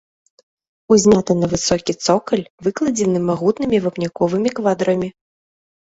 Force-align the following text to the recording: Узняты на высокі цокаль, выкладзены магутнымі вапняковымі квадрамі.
Узняты 0.93 1.31
на 1.41 1.49
высокі 1.51 1.93
цокаль, 2.05 2.43
выкладзены 2.69 3.19
магутнымі 3.29 3.77
вапняковымі 3.87 4.49
квадрамі. 4.61 5.09